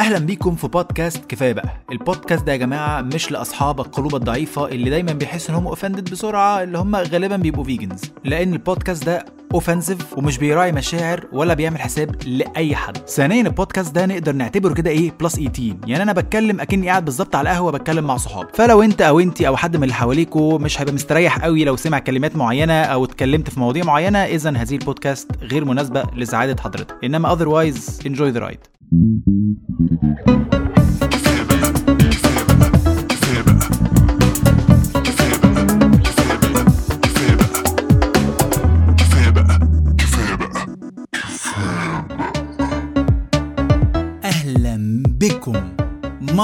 [0.00, 1.68] أهلا بيكم في بودكاست كفاية بقى.
[1.92, 6.62] البودكاست ده يا جماعة مش لأصحاب القلوب الضعيفة اللي دايما بيحسوا إن هم offended بسرعة
[6.62, 9.24] اللي هم غالبا بيبقوا vegans لأن البودكاست ده
[9.54, 12.96] offensive ومش بيراعي مشاعر ولا بيعمل حساب لأي حد.
[13.08, 17.34] ثانيا البودكاست ده نقدر نعتبره كده إيه plus 18 يعني أنا بتكلم أكني قاعد بالظبط
[17.36, 18.48] على القهوة بتكلم مع صحابي.
[18.54, 21.98] فلو أنت أو انت أو حد من اللي حواليكوا مش هيبقى مستريح قوي لو سمع
[21.98, 26.94] كلمات معينة أو اتكلمت في مواضيع معينة اذا هذه البودكاست غير مناسبة لسعادة حضرتك.
[27.04, 28.74] إنما otherwise enjoy the ride.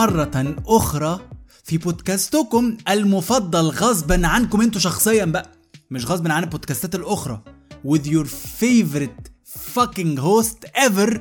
[0.01, 1.21] مرة أخرى
[1.65, 4.61] في بودكاستكم المفضل غصبا عنكم.
[4.61, 5.51] أنتوا شخصيا بقى
[5.91, 7.43] مش غصبا عن البودكاستات الأخرى.
[7.87, 8.27] With your
[8.61, 9.31] favorite
[9.75, 11.19] fucking host ever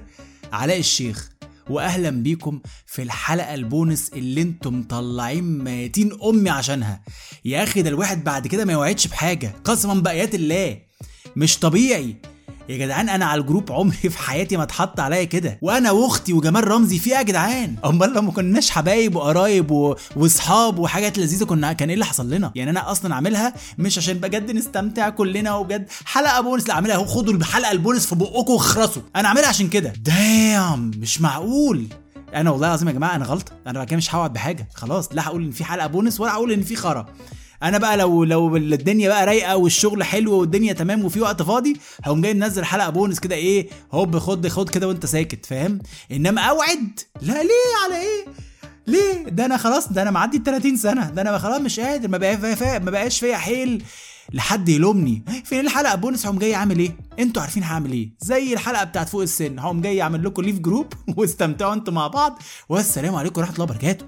[0.53, 1.29] علاء الشيخ.
[1.69, 7.03] واهلا بيكم في الحلقة البونس اللي أنتم مطلعين ميتين أمي عشانها.
[7.45, 9.55] يا أخي ده الواحد بعد كده ما يوعدش بحاجة.
[9.63, 10.79] قسما بايات الله.
[11.35, 12.15] مش طبيعي.
[12.69, 15.59] يا جدعان أنا على الجروب عمري في حياتي ما اتحط عليا كده.
[15.61, 19.71] وأنا وأختي وجمال رمزي في إيه يا جدعان؟ أمال لو ما كناش حبايب وقرايب.
[20.15, 24.13] واصحاب وحاجات لذيذة كنا كان إيه اللي حصل لنا؟ يعني أنا أصلا عاملها مش عشان
[24.13, 25.87] بجد نستمتع كلنا وبجد.
[26.05, 29.01] حلقة بونس لا عاملها خدوا الحلقة البونس في بقكم واخرسوا.
[29.15, 29.93] أنا عاملها عشان كده.
[30.03, 31.87] دام مش معقول.
[32.35, 34.67] أنا والله العظيم يا جماعة أنا غلطه أنا كده مش هوعد بحاجة.
[34.73, 37.05] خلاص لا هقول إن في حلقة بونس ولا هقول إن في خرا.
[37.63, 42.21] أنا بقى لو لو الدنيا بقى رايقه والشغل حلو والدنيا تمام وفي وقت فاضي هقوم
[42.21, 45.79] جاي منزل حلقه بونس كده إيه هوب خد خد كده وانت ساكت فاهم؟
[46.11, 46.99] انما اوعد!
[47.21, 48.25] لا ليه؟ على إيه؟
[48.87, 52.07] ليه؟ ده أنا خلاص ده أنا معدي ال 30 سنة ده أنا خلاص مش قادر
[52.07, 53.83] ما بقى ما بقاش فيا حيل
[54.33, 55.23] لحد يلومني.
[55.45, 58.09] فين الحلقة بونس هقوم جاي عامل إيه؟ أنتوا عارفين هعمل إيه.
[58.19, 62.41] زي الحلقة بتاعت فوق السن هقوم جاي اعمل لكم leave group واستمتعوا أنتوا مع بعض
[62.69, 64.05] والسلام عليكم ورحمة الله وبركاته.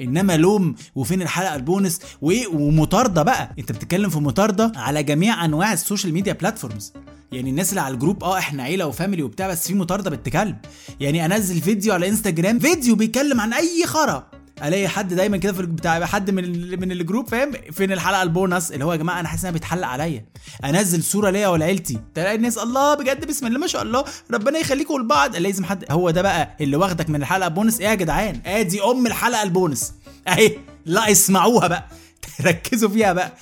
[0.00, 3.54] انما لوم وفين الحلقة البونس وايه ومطاردة بقى.
[3.58, 6.92] انت بتتكلم في مطاردة على جميع انواع ال social media platforms
[7.32, 10.28] يعني الناس اللي على الجروب آه إحنا عيلة و family وبتاع بس في مطاردة بنت
[10.28, 10.56] كلب
[11.00, 14.26] يعني انزل فيديو على انستجرام فيديو بيتكلم عن اي خرا.
[14.62, 18.70] الاقي حد دايما كده في بتاع حد من من الجروب فاهم؟ فين الحلقة؟ البونص.
[18.70, 20.24] اللي هو يا جماعة أنا حاسس انها بيتحلق عليا.
[20.64, 21.98] أنزل صورة ليا ولعيلتي.
[22.14, 24.04] تلاقي الناس الله بجد بسم الله ما شاء الله.
[24.30, 27.94] ربنا يخليكم لبعض لازم حد هو ده بقى اللي واخدك من الحلقة بونص إيه يا
[27.94, 29.92] جدعان؟ أدي أم الحلقة البونص.
[30.28, 30.56] أهي.
[30.86, 31.88] لا اسمعوها بقى.
[32.46, 33.32] ركزوا فيها بقى.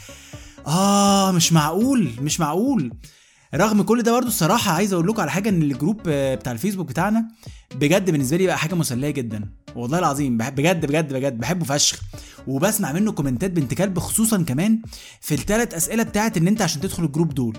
[0.67, 2.93] آه مش معقول مش معقول.
[3.55, 7.25] رغم كل ده برضه الصراحة عايز أقول لكم على حاجة إن الجروب بتاع الفيسبوك بتاعنا
[7.75, 9.62] بجد بالنسبة لي بقى حاجة مسلية جدا.
[9.77, 12.01] والله العظيم بجد بجد بجد بحبه فشخ.
[12.47, 14.83] وبسمع منه comment ات بنت كلب خصوصا كمان
[15.21, 17.57] في الثلاث أسئلة بتاعت إن أنت عشان تدخل الجروب دول.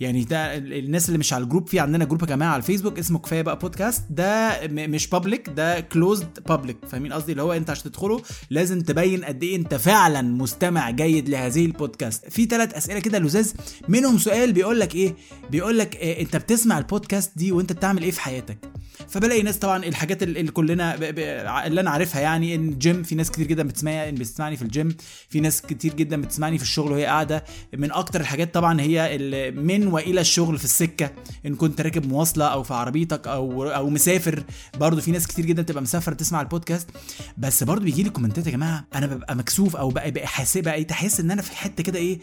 [0.00, 3.18] يعني ده الناس اللي مش على الجروب في عندنا جروب يا جماعة على الفيسبوك اسمه
[3.18, 4.02] كفاية بقى بودكاست.
[4.10, 9.24] ده مش public ده closed public فاهمين قصدي؟ اللي هو انت عشان تدخله لازم تبين
[9.24, 12.28] قد إيه انت فعلا مستمع جيد لهذه البودكاست.
[12.28, 13.54] في ثلاث أسئلة كده لزاز.
[13.88, 15.14] منهم سؤال بيقول لك إيه؟
[15.50, 18.58] بيقول لك إيه أنت بتسمع البودكاست دي وأنت بتعمل إيه في حياتك؟
[19.08, 20.94] فبلاقي ناس طبعا الحاجات اللي كلنا.
[21.66, 24.96] اللي أنا عارفها يعني إن جيم في ناس كتير جدا بتسمعني بتسمعني في الجيم
[25.28, 27.44] في ناس كتير جدا بتسمعني في الشغل وهي قاعدة.
[27.76, 29.18] من أكتر الحاجات طبعا هي
[29.56, 31.10] من وإلى الشغل في السكة
[31.46, 34.44] إن كنت راكب مواصلة أو في عربيتك أو أو مسافر.
[34.78, 36.88] برضو في ناس كتير جدا تبقى مسافرة تسمع البودكاست.
[37.38, 40.84] بس برضو بيجي لي كومنتات يا جماعة أنا ببقى مكسوف أو بقى بقى حاسس بقى
[40.84, 42.18] تحس إن أنا في حتة كده إيه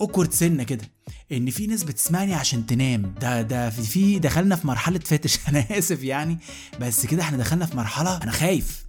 [0.00, 0.84] awkward سنة كده.
[1.32, 3.14] إن في ناس بتسمعني عشان تنام.
[3.20, 5.38] ده ده في, في دخلنا في مرحلة fetish.
[5.48, 6.38] أنا آسف يعني
[6.80, 8.84] بس كده إحنا دخلنا في مرحلة أنا خايف.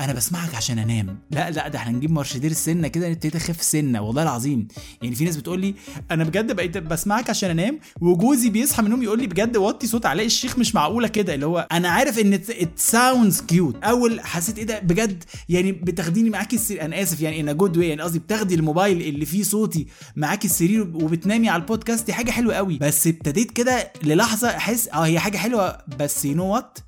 [0.00, 1.18] أنا بسمعك عشان أنام.
[1.30, 4.68] لا لا ده إحنا نجيب مرشدير السنة كده نبتدي اخف سنة والله العظيم.
[5.02, 5.74] يعني في ناس بتقول لي
[6.10, 10.06] أنا بجد بقيت بسمعك عشان أنام وجوزي بيصحى من النوم يقول لي بجد وطي صوت
[10.06, 11.34] علاء الشيخ مش معقولة كده.
[11.34, 16.30] اللي هو أنا عارف إن it sounds cute أول حسيت إيه ده؟ بجد يعني بتاخديني
[16.30, 16.84] معاكي السرير.
[16.84, 19.86] أنا آسف يعني in a good way يعني قصدي بتاخدي الموبايل اللي فيه صوتي
[20.16, 22.06] معاكي السرير وبتنامي على البودكاست.
[22.06, 22.78] دي حاجة حلوة قوي.
[22.78, 26.78] بس ابتديت كده للحظة أحس آه هي حاجة حلوة بس you know what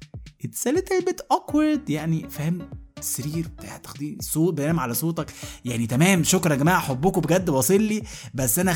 [0.45, 0.69] it's
[1.89, 5.27] يعني فاهم؟ السرير بتاع تاخدين صوت بنام على صوتك.
[5.65, 8.03] يعني تمام شكرا يا جماعة حبكم بجد واصل لي
[8.35, 8.75] بس أنا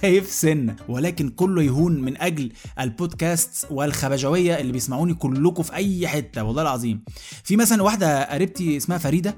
[0.00, 0.76] خايف سنة.
[0.88, 7.04] ولكن كله يهون من أجل البودكاست والخبجوية اللي بيسمعوني كلكم في أي حتة والله العظيم.
[7.44, 9.36] في مثلا واحدة قريبتي اسمها فريدة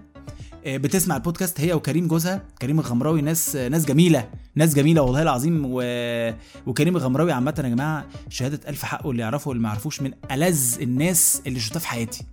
[0.67, 5.63] بتسمع البودكاست هي وكريم جوزها كريم الغمراوي ناس ناس جميلة ناس جميلة والله العظيم.
[5.67, 5.83] و...
[6.67, 10.77] وكريم الغمراوي عامة يا جماعة شهادة ألف حقه اللي يعرفه واللي ما يعرفوش من ألذ
[10.81, 12.25] الناس اللي شفتها في حياتي.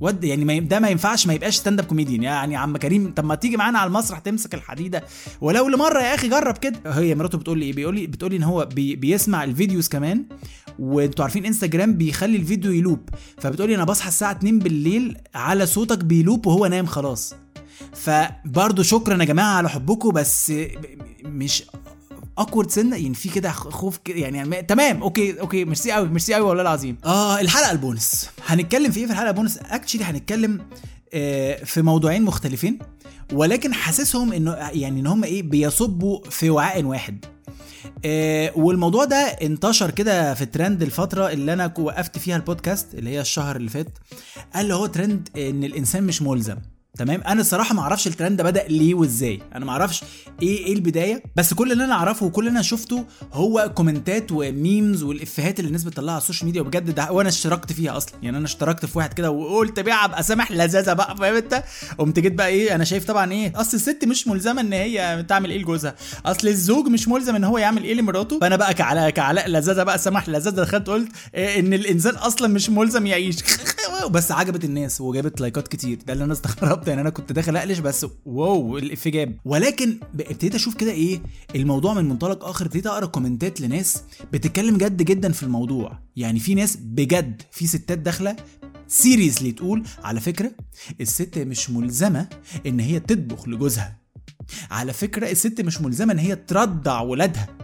[0.00, 3.24] ود يعني ما ده ما ينفعش ما يبقاش stand up comedian يعني عم كريم طب
[3.24, 5.04] ما تيجي معانا على المسرح تمسك الحديدة.
[5.40, 6.80] ولو لمرة يا أخي جرب كده.
[6.86, 9.88] هي مراته بتقول لي إيه؟ بيقول لي بتقول لي إن هو بي بيسمع ال videos
[9.88, 10.24] كمان
[10.78, 13.08] وأنتوا عارفين إنستجرام بيخلي الفيديو ي loop.
[13.38, 17.34] فبتقول لي أنا بصحى الساعة 2 بالليل على صوتك بي loop وهو نايم خلاص.
[17.92, 20.52] فبرضه شكرا يا جماعة على حبكم بس
[21.24, 21.62] مش
[22.38, 26.34] awkward سنة يعني في كده خوف كده يعني, يعني تمام okay okay ميرسي قوي ميرسي
[26.34, 26.96] قوي والله العظيم.
[27.04, 28.30] آه الحلقة البونس.
[28.46, 30.60] هنتكلم في إيه في الحلقة ال bonus؟ actually هنتكلم
[31.14, 32.78] آه في موضوعين مختلفين
[33.32, 37.24] ولكن حاسسهم إنه يعني إن هم إيه بيصبوا في وعاء واحد.
[38.04, 43.20] آه والموضوع ده انتشر كده في ترند الفترة اللي أنا وقفت فيها البودكاست اللي هي
[43.20, 43.98] الشهر اللي فات.
[44.54, 46.56] قال هو ترند إن الإنسان مش ملزم.
[46.98, 49.40] تمام؟ أنا الصراحه ما أعرفش الترند ده بدأ ليه وإزاي.
[49.54, 50.04] أنا ما أعرفش
[50.42, 54.44] إيه إيه البداية بس كل اللي أنا أعرفه وكل اللي أنا شفته هو كومنتات و
[54.44, 58.14] memes والإفيهات اللي الناس بتطلعها على السوشيال ميديا وبجد ده وأنا اشتركت فيها أصلا.
[58.22, 61.64] يعني أنا اشتركت في واحد كده وقلت بيع ابقى سامح لذاذة بقى فاهم أنت؟
[61.98, 65.50] قمت جيت بقى إيه أنا شايف طبعا إيه أصل الست مش ملزمة إن هي تعمل
[65.50, 65.94] إيه لجوزها.
[66.26, 68.38] أصل الزوج مش ملزم إن هو يعمل إيه لمراته.
[68.40, 72.70] فأنا بقى كعلاء كعلاء لذاذة بقى سامح لذاذة دخلت قلت إيه إن الإنسان أصلا مش
[72.70, 73.36] ملزم يعيش.
[74.10, 75.98] بس عجبت الناس وجابت لايكات كتير.
[76.06, 76.87] ده اللي أنا استغربت.
[76.88, 79.36] يعني أنا كنت داخل أقلش بس wow الإفيه جاب.
[79.44, 81.20] ولكن ابتديت أشوف كده إيه
[81.54, 84.02] الموضوع من منطلق آخر ابتديت أقرأ كومنتات لناس
[84.32, 85.98] بتتكلم جد جدا في الموضوع.
[86.16, 88.36] يعني في ناس بجد في ستات داخلة
[88.88, 90.50] سيريسلي تقول على فكرة
[91.00, 92.28] الست مش ملزمة
[92.66, 93.98] إن هي تطبخ لجوزها.
[94.70, 97.57] على فكرة الست مش ملزمة إن هي ترضع ولادها.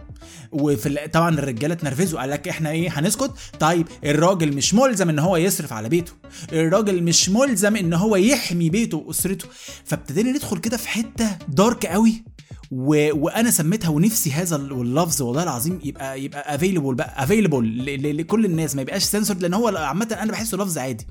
[0.61, 3.31] وفي طبعا الرجالة اتنرفزوا قال لك إحنا إيه هنسكت.
[3.59, 6.11] طيب الراجل مش ملزم إن هو يصرف على بيته.
[6.53, 9.47] الراجل مش ملزم إن هو يحمي بيته وأسرته.
[9.85, 12.23] فابتدينا ندخل كده في حتة dark قوي.
[12.71, 13.09] و...
[13.23, 18.17] وأنا سميتها ونفسي هذا ال- اللفظ والله العظيم يبقى يبقى available بقى available ل...
[18.17, 18.75] لكل الناس.
[18.75, 21.07] ما يبقاش سنسورد لأن هو عامة أنا بحسه لفظ عادي.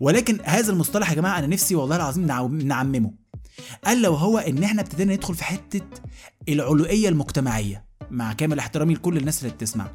[0.00, 2.26] ولكن هذا المصطلح يا جماعة أنا نفسي والله العظيم.
[2.62, 3.12] نعممه.
[3.84, 5.80] قال لو هو إن إحنا ابتدينا ندخل في حتة
[6.48, 7.85] العلوئية المجتمعية.
[8.10, 9.86] مع كامل احترامي لكل الناس اللي بتسمع.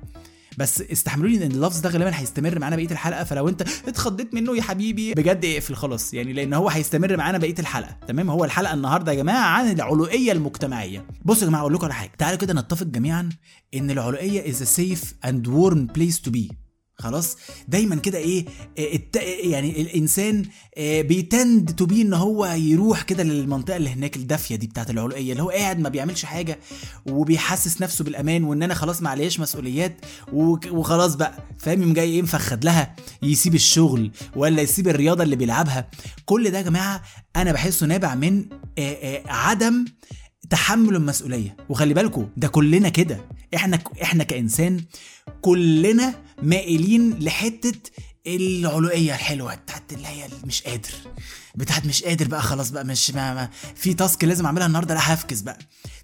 [0.58, 4.58] بس استحملوا لي ان اللفظ ده غالبا هيستمر معانا بقية الحلقة فلو انت اتخضيت منه
[4.58, 6.13] يا حبيبي بجد اقفل خلاص.
[6.13, 7.98] يعني لأن هو هيستمر معانا بقية الحلقة.
[8.08, 11.06] تمام؟ هو الحلقة النهارده يا جماعة عن العلوئيه المجتمعية.
[11.25, 12.12] بصوا يا جماعة أقول لكم على حاجة.
[12.18, 13.30] تعالوا كده نتفق جميعا
[13.74, 16.61] إن العلوئيه a safe and warm place to be.
[17.01, 17.38] خلاص؟
[17.68, 18.45] دايما كده إيه
[18.80, 19.15] آه، الت...
[19.44, 20.45] يعني الإنسان
[20.77, 24.89] آه، بي tend to be إن هو يروح كده للمنطقة اللي هناك الدافية دي بتاعت
[24.89, 26.59] العلوئيه اللي هو قاعد ما بيعملش حاجة
[27.06, 29.98] وبيحسس نفسه بالأمان وإن أنا خلاص ما عليش مسؤوليات
[30.33, 35.89] وخلاص بقى فاهم؟ جاي إيه مفخد لها يسيب الشغل ولا يسيب الرياضة اللي بيلعبها.
[36.25, 37.01] كل ده يا جماعة
[37.36, 38.45] أنا بحسه نابع من
[38.80, 39.86] آه، عدم
[40.51, 41.56] تحمل المسؤولية.
[41.69, 43.25] وخلي بالكم ده كلنا كده.
[43.56, 44.81] إحنا إحنا كإنسان
[45.42, 46.13] كلنا
[46.44, 47.74] مائلين لحتة
[48.27, 50.89] العلوئيه الحلوة بتاعت اللي هي مش قادر.
[51.56, 55.13] بتاعت مش قادر بقى خلاص بقى مش ما ما في تاسك لازم أعملها النهارده لا
[55.13, 55.57] هفكس بقى.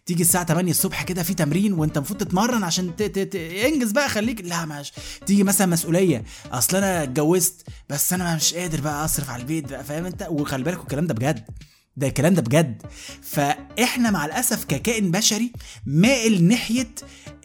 [0.06, 3.04] تيجي الساعة 8 الصبح كده في تمرين وأنت المفروض تتمرن عشان ت...
[3.04, 3.20] ت...
[3.20, 3.36] ت...
[3.36, 4.42] انجز بقى خليك.
[4.42, 4.92] لا مش.
[5.26, 6.24] تيجي مثلا مسؤولية.
[6.52, 10.64] أصل أنا اتجوزت بس أنا مش قادر بقى أصرف على البيت بقى فاهم أنت؟ وخلي
[10.64, 11.46] بالك الكلام ده بجد.
[11.98, 12.82] ده الكلام ده بجد.
[13.22, 15.52] فإحنا مع الأسف ككائن بشري
[15.86, 16.88] مائل ناحية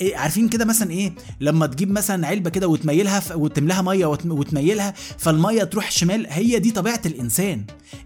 [0.00, 3.32] إيه عارفين كده مثلا إيه؟ لما تجيب مثلا علبة كده وتميلها ف...
[3.36, 4.26] وتملاها مية وت...
[4.26, 7.64] وتميلها فالمية تروح شمال هي دي طبيعة الإنسان.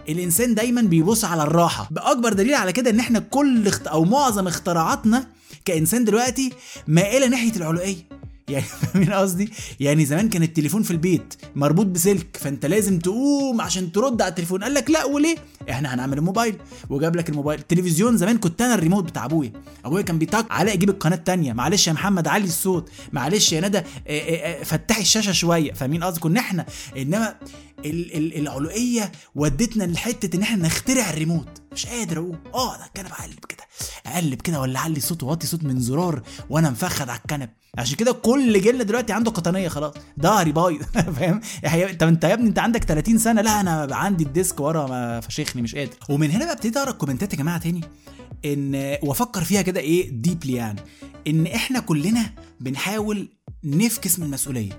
[0.08, 1.88] الإنسان دايما بيبص على الراحة.
[1.90, 3.87] بأكبر دليل على كده إن إحنا كل اخت...
[3.87, 5.26] أو معظم اختراعاتنا
[5.64, 6.52] كإنسان دلوقتي
[6.88, 7.96] مائلة ناحية العلوئيه
[8.48, 13.93] يعني فاهمين قصدي؟ يعني زمان كان التليفون في البيت مربوط بسلك فانت لازم تقوم عشان
[13.93, 14.62] ترد على التليفون.
[14.65, 15.36] قال لك لا وليه؟
[15.70, 16.56] إحنا هنعمل الموبايل.
[16.91, 17.60] وجاب لك الموبايل.
[17.60, 19.53] التلفزيون زمان كنت أنا الريموت بتاع أبويا.
[19.84, 21.53] أبويا كان بيتك علاء جيب القناة التانية.
[21.53, 22.91] معلش يا محمد علي الصوت.
[23.12, 23.79] معلش يا ندى.
[23.79, 25.72] آه، آه، آه، فتحي الشاشة شوية.
[25.72, 26.67] فاهمين قصدي؟ كنا إحنا.
[26.96, 27.34] إنما
[27.84, 31.48] ال- ال- العلوئيه ودتنا لحتة إن إحنا نخترع الريموت.
[31.72, 33.62] مش قادر اقوم آه ده الكنبه اقلب كده.
[34.06, 37.48] اقلب كده ولا اعلي صوت واطي صوت من زرار وأنا مفخد على الكنب.
[37.78, 39.94] عشان كده كل جيل دلوقتي عنده قطنية خلاص.
[40.22, 40.82] ظهري بايظ
[41.18, 41.40] فاهم؟
[41.98, 43.42] طب أنت يا ابني أنت عندك 30 سنة.
[43.42, 45.92] لا أنا عندي ال disc ورا ما فشخني مش قادر.
[46.08, 47.80] ومن هنا بقى ابتديت أقرأ الكومنتات يا جماعة تاني.
[48.44, 50.80] إن وأفكر فيها كده إيه؟ deeply يعني.
[51.26, 53.28] إن إحنا كلنا بنحاول
[53.64, 54.78] نفكس من المسؤولية.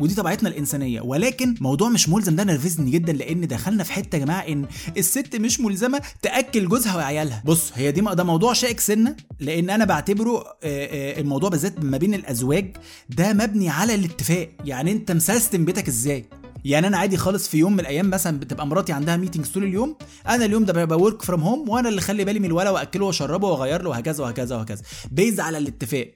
[0.00, 1.00] ودي طبيعتنا الإنسانية.
[1.00, 4.66] ولكن موضوع مش ملزم ده نرفزني جدا لأن دخلنا في حتة يا جماعة إن
[4.96, 7.42] الست مش ملزمة تأكل جوزها وعيالها.
[7.44, 12.76] بص هي دي ده موضوع شائك سنة لأن أنا بعتبره الموضوع بالذات ما بين الأزواج
[13.08, 14.48] ده مبني على الاتفاق.
[14.64, 16.24] يعني أنت مسيستم بيتك إزاي؟
[16.64, 19.96] يعني أنا عادي خالص في يوم من الأيام مثلا بتبقى مراتي عندها meetings طول اليوم
[20.28, 23.48] أنا اليوم ده ببقى work from home وأنا اللي خلي بالي من الولا وأكله وأشربه
[23.48, 24.82] وأغير له وهكذا وهكذا وهكذا.
[25.10, 26.14] based على الاتفاق.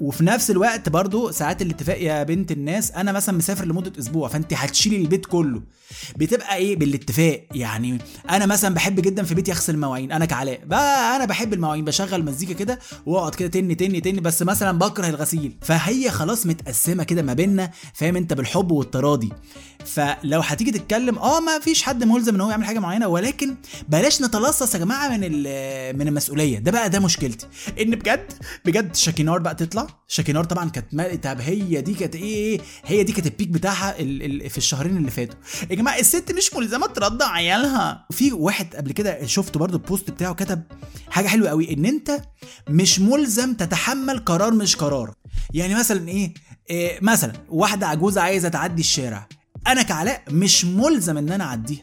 [0.00, 4.52] وفي نفس الوقت برضو ساعات الاتفاق يا بنت الناس أنا مثلا مسافر لمدة أسبوع فأنت
[4.54, 5.62] هتشيلي البيت كله.
[6.16, 7.46] بتبقى إيه؟ بالاتفاق.
[7.54, 7.98] يعني
[8.30, 10.60] أنا مثلا بحب جدا في بيتي أغسل مواعين أنا كعلاء.
[10.66, 15.08] بقى أنا بحب المواعين بشغل مزيكا كده وأقعد كده تن تن تن بس مثلا بكره
[15.08, 15.56] الغسيل.
[15.60, 19.32] فهي خلاص متقسمة كده ما بيننا فاهم أنت؟ بالحب والتراضي.
[19.86, 23.54] فلو هتيجي تتكلم آه ما فيش حد ملزم إن هو يعمل حاجة معينة ولكن
[23.88, 25.20] بلاش نتملص يا جماعة من
[25.98, 26.58] من المسؤولية.
[26.58, 27.46] ده بقى ده مشكلتي.
[27.80, 28.32] إن بجد
[28.64, 29.86] بجد شاكينار بقى تطلع.
[30.08, 34.42] شاكينار طبعا كانت طب هي دي كانت إيه هي دي كانت ال peak بتاعها ال
[34.42, 35.38] ال في الشهرين اللي فاتوا.
[35.70, 38.06] يا جماعة الست مش ملزمة ترضع عيالها.
[38.10, 40.62] في واحد قبل كده شفته برضو البوست بتاعه كتب
[41.10, 42.20] حاجة حلوة قوي إن أنت
[42.68, 45.14] مش ملزم تتحمل قرار مش قرار.
[45.54, 46.34] يعني مثلا إيه,
[46.70, 49.28] إيه مثلا واحدة عجوزة عايزة تعدي الشارع.
[49.66, 51.82] أنا كعلاء مش ملزم ان أنا اعديها.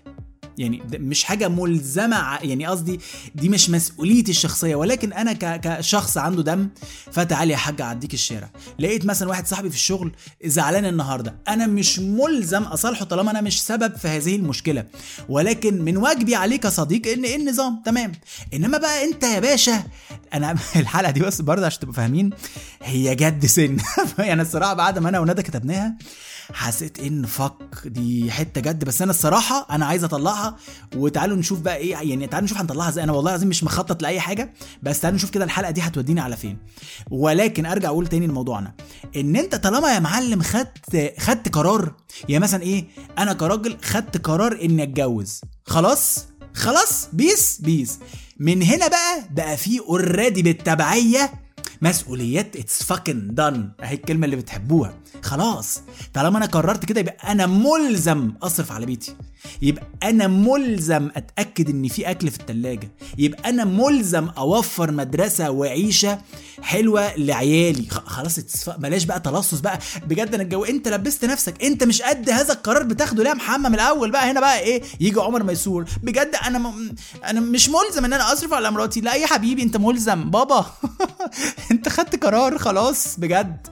[0.58, 3.00] يعني مش حاجة ملزمة يعني قصدي
[3.36, 6.70] دي مش مسؤوليتي الشخصية ولكن أنا كشخص عنده دم
[7.12, 8.50] فتعالي يا حاج اعديك الشارع.
[8.80, 10.12] لقيت مثلا واحد صاحبي في الشغل
[10.46, 11.36] زعلان النهارده.
[11.48, 14.86] أنا مش ملزم اصالحه طالما أنا مش سبب في هذه المشكلة.
[15.30, 18.12] ولكن من واجبي عليك كصديق ان إيه النظام تمام.
[18.54, 19.84] انما بقى انت يا باشا
[20.34, 22.30] أنا الحلقة دي بس برضه عشان تبقوا فاهمين
[22.84, 23.78] هي جد سن.
[24.20, 25.96] يعني الصراحة بعد ما أنا وندى كتبناها
[26.54, 27.54] حسيت إن فك
[27.86, 28.86] دي حتة جد.
[28.86, 30.56] بس أنا الصراحة أنا عايز أطلعها
[30.96, 33.04] وتعالوا نشوف بقى إيه يعني تعالوا نشوف هنطلعها إزاي.
[33.04, 34.54] أنا والله العظيم مش مخطط لأي حاجة
[34.84, 36.58] بس تعالوا نشوف كده الحلقة دي هتوديني على فين.
[37.12, 38.74] ولكن أرجع أقول تاني لموضوعنا.
[39.16, 41.96] إن أنت طالما يا معلم خدت خدت قرار
[42.30, 42.86] يعني مثلا إيه
[43.18, 45.42] أنا كراجل خدت قرار إني أتجوز.
[45.66, 48.00] خلاص؟ خلاص؟ peace؟ peace.
[48.40, 51.32] من هنا بقى بقى في already بالتبعية
[51.82, 52.56] مسؤوليات.
[52.56, 55.01] it's fucking done أهي الكلمة اللي بتحبوها.
[55.24, 55.82] خلاص
[56.14, 59.16] طالما أنا قررت كده يبقى أنا ملزم أصرف على بيتي.
[59.62, 62.92] يبقى أنا ملزم أتأكد إن في أكل في التلاجة.
[63.18, 66.22] يبقى أنا ملزم أوفر مدرسة وعيشة
[66.62, 67.88] حلوة لعيالي.
[67.90, 68.40] خلاص
[68.78, 69.80] بلاش بقى تلصص بقى.
[70.08, 71.64] بجد أنا الجو أنت لبست نفسك.
[71.64, 73.24] أنت مش قد هذا القرار بتاخده.
[73.24, 75.86] ليه يا محمد من الأول بقى هنا بقى إيه يجي عمر ميسور.
[76.04, 76.96] بجد أنا م...
[77.26, 79.02] أنا مش ملزم إن أنا أصرف على مراتي.
[79.02, 80.30] لا يا حبيبي أنت ملزم.
[80.30, 80.66] بابا
[81.72, 83.68] أنت خدت قرار خلاص بجد.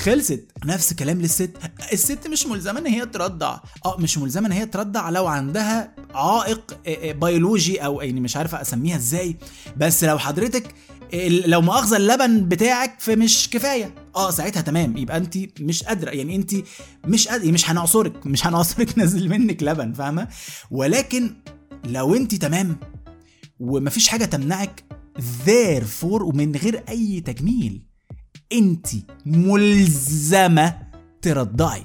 [0.00, 0.44] خلصت.
[0.64, 1.50] نفس الكلام للست.
[1.92, 3.58] الست مش ملزمة إن هي ترضع.
[3.84, 8.36] آه مش ملزمة إن هي ترضع لو عندها عائق آه، آه، بيولوجي أو يعني مش
[8.36, 9.36] عارفة أسميها إزاي.
[9.76, 10.74] بس لو حضرتك
[11.46, 13.94] لو مؤاخذة اللبن بتاعك في مش كفاية.
[14.16, 14.96] آه ساعتها تمام.
[14.96, 16.10] يبقى أنت مش قادرة.
[16.10, 16.50] يعني أنت
[17.06, 18.26] مش قادرة مش هنعصرك.
[18.26, 20.28] مش هنعصرك نازل منك لبن فاهمة؟
[20.70, 21.34] ولكن
[21.84, 22.76] لو أنت تمام
[23.60, 24.84] ومفيش حاجة تمنعك
[25.46, 27.89] therefore ومن غير أي تجميل.
[28.52, 28.86] انت
[29.26, 30.76] ملزمة
[31.22, 31.84] ترضعي.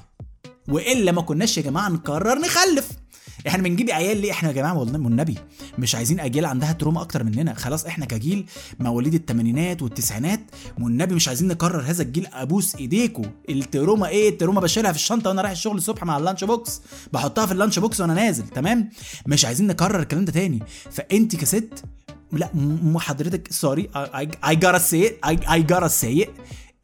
[0.68, 2.88] وإلا ما كناش يا جماعة نقرر نخلف.
[3.48, 5.38] إحنا بنجيب عيال ليه؟ إحنا يا جماعة والله والنبي
[5.78, 7.54] مش عايزين أجيال عندها trauma أكتر مننا.
[7.54, 8.46] خلاص إحنا كجيل
[8.80, 10.40] مواليد الثمانينات والتسعينات
[10.80, 12.26] والنبي مش عايزين نكرر هذا الجيل.
[12.32, 16.18] أبوس ايديكوا ال trauma إيه؟ ال trauma بشيلها في الشنطة وأنا رايح الشغل الصبح مع
[16.18, 16.82] ال lunch box.
[17.12, 18.90] بحطها في ال lunch box وأنا نازل تمام؟
[19.26, 20.62] مش عايزين نكرر الكلام ده تاني.
[20.90, 21.84] فأنت كست
[22.32, 24.16] لا م حضرتك sorry it
[25.26, 26.28] I, I gotta say it.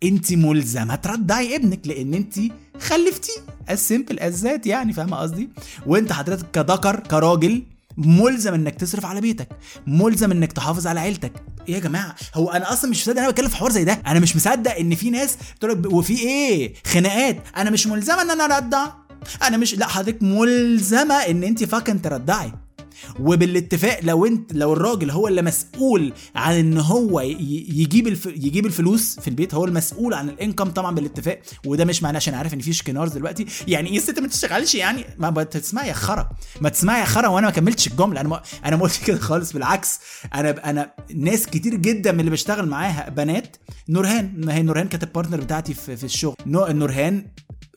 [0.03, 2.35] انت ملزمه ترضعي ابنك لأن انت
[2.81, 3.33] خلفتيه.
[3.71, 5.49] as simple as that يعني فاهمة قصدي؟
[5.87, 7.63] وانت حضرتك كذكر كراجل
[7.97, 9.49] ملزم انك تصرف على بيتك.
[9.87, 11.33] ملزم انك تحافظ على عيلتك.
[11.69, 13.93] إيه يا جماعة؟ هو أنا أصلا مش مصدق إن أنا بتكلم في حوار زي ده.
[14.07, 17.37] أنا مش مصدق إن في ناس تقول لك وفي إيه؟ خناقات.
[17.57, 18.87] أنا مش ملزمة إن أنا ارضع
[19.43, 22.53] أنا مش لا حضرتك ملزمة إن انت فاكن ترضعي
[23.21, 28.27] وبالاتفاق لو انت لو الراجل هو اللي مسؤول عن ان هو يجيب الف...
[28.27, 32.55] يجيب الفلوس في البيت هو المسؤول عن الانكم طبعا بالاتفاق وده مش معناه عشان عارف
[32.55, 33.47] ان في شكنارز دلوقتي.
[33.69, 36.31] يعني إيه الست ما تشتغلش يعني؟ ما بتسمعي يا خرا
[36.61, 38.21] ما تسمعي يا خرا وأنا ما كملتش الجملة.
[38.21, 38.43] أنا ما...
[38.65, 39.99] أنا ما قلتش كده خالص بالعكس.
[40.35, 43.57] أنا أنا ناس كتير جدا من اللي بشتغل معاها بنات.
[43.89, 46.37] نورهان ما هي نورهان كانت ال partner بتاعتي في, في الشغل.
[46.47, 46.67] نو...
[46.67, 47.27] نورهان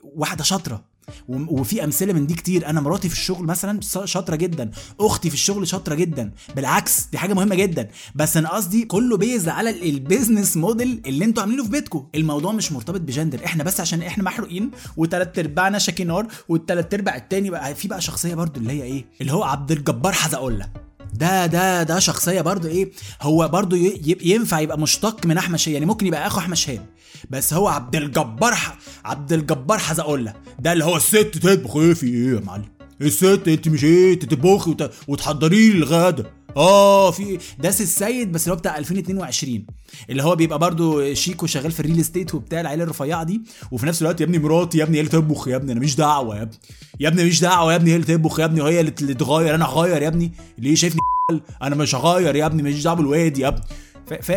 [0.04, 0.95] واحدة شاطرة.
[1.30, 2.70] وفي أمثلة من دي كتير.
[2.70, 4.72] أنا مراتي في الشغل مثلا شاطرة جدا.
[5.00, 6.32] أختي في الشغل شاطرة جدا.
[6.56, 7.88] بالعكس دي حاجة مهمة جدا.
[8.16, 12.08] بس أنا قصدي كله based على ال- ال business model اللي أنتوا عاملينه في بيتكم
[12.16, 17.50] الموضوع مش مرتبط بجندر إحنا بس عشان إحنا محروقين وتلات ارباعنا شاكينار والتلات أرباع التاني
[17.50, 20.70] بقى في بقى شخصية برضو اللي هي إيه؟ اللي هو عبد الجبار حزقولة
[21.18, 22.92] ده ده ده شخصية برضو إيه
[23.22, 25.74] هو برضو ينفع يبقى مشتق من أحمد شهاب.
[25.74, 26.86] يعني ممكن يبقى أخو أحمد شهاب
[27.30, 28.58] بس هو عبد الجبار
[29.06, 33.68] عبد الجبار حزقولة ده اللي هو الست تطبخ إيه في إيه يا معلم؟ الست انت
[33.68, 34.92] مش إيه تطبخي وت...
[35.08, 36.24] وتحضري لي الغدا
[36.58, 39.66] آه في داس السيد بس اللي هو بتاع 2022
[40.10, 43.42] اللي هو بيبقى برضو شيك وشغال في الريل استيت وبتاع العيلة الرفيعة دي.
[43.72, 45.96] وفي نفس الوقت يا ابني مراتي يا ابني هي اللي تطبخ يا ابني أنا مش
[45.96, 46.58] دعوة يا ابني
[47.00, 49.66] يا ابني مش دعوة يا ابني هي اللي تطبخ يا ابني وهي اللي تغير أنا
[49.66, 50.32] هغير يا ابني.
[50.58, 51.00] ليه شايفني
[51.62, 53.62] أنا مش هغير يا ابني مش دعوة بالواد يا ابني.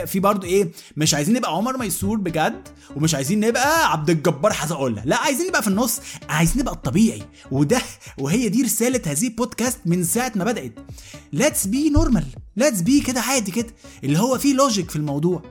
[0.06, 5.02] في برضو إيه مش عايزين نبقى عمر ميسور بجد ومش عايزين نبقى عبد الجبار حزقولة
[5.04, 7.80] لا عايزين نبقى في النص عايزين نبقى الطبيعي وده
[8.18, 10.72] وهي دي رسالة هذه البودكاست من ساعة ما بدأت.
[11.32, 12.24] let's be normal
[12.56, 13.66] let's be كده عادي كده
[14.04, 15.42] اللي هو في logic في الموضوع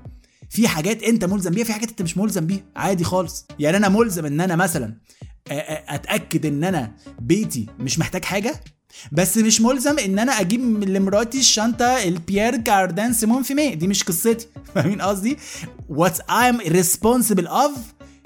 [0.50, 3.46] في حاجات أنت ملزم بيها في حاجات أنت مش ملزم بيها عادي خالص.
[3.60, 4.98] يعني أنا ملزم إن أنا مثلا
[5.52, 8.62] أتأكد إن أنا بيتي مش محتاج حاجة؟
[9.12, 14.48] بس مش ملزم إن أنا أجيب لمراتي الشنطة البيير كاردان سيمون فيمي دي مش قصتي.
[14.76, 15.38] فاهمين قصدي؟
[15.90, 17.80] what I'm responsible of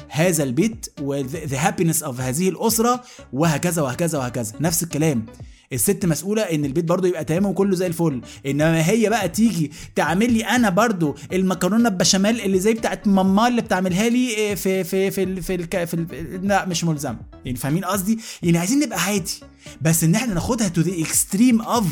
[0.09, 4.53] هذا البيت و the happiness of هذه الأسرة وهكذا وهكذا وهكذا.
[4.59, 5.25] نفس الكلام.
[5.73, 8.21] الست مسؤولة إن البيت برضو يبقى تمام وكله زي الفل.
[8.45, 13.61] إنما هي بقى تيجي تعمل لي أنا برضو المكرونة البشاميل اللي زي بتاعت ماما اللي
[13.61, 17.85] بتعملها لي إيه، في في في في, ال في ال لا مش ملزمه يعني فاهمين
[17.85, 19.31] قصدي؟ يعني عايزين نبقى عادي.
[19.81, 21.85] بس إن إحنا ناخدها to the extreme of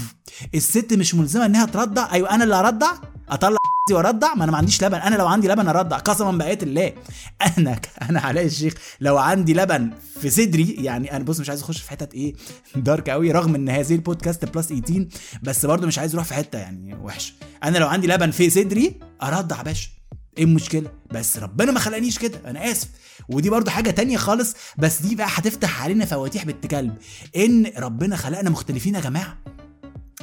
[0.55, 2.91] الست مش ملزمة إنها ترضع أيوه أنا اللي هرضع
[3.29, 3.57] أطلع
[3.93, 4.97] وارضع ما أنا ما عنديش لبن.
[4.97, 6.93] أنا لو عندي لبن ارضع قسما بايات الله
[7.57, 7.79] أنا
[8.09, 9.91] أنا علاء الشيخ لو عندي لبن
[10.21, 12.33] في صدري يعني أنا بص مش عايز أخش في حتت إيه
[12.75, 15.07] dark قوي رغم إن هذه البودكاست plus 18
[15.43, 17.33] بس برضه مش عايز أروح في حتة يعني وحشة.
[17.63, 19.89] أنا لو عندي لبن في صدري ارضع باشا.
[20.37, 22.39] إيه المشكلة؟ بس ربنا ما خلقنيش كده.
[22.45, 22.87] أنا آسف.
[23.29, 26.95] ودي برضو حاجة تانية خالص بس دي بقى هتفتح علينا فواتيح بنت كلب
[27.35, 29.37] إن ربنا خلقنا مختلفين يا جماعة.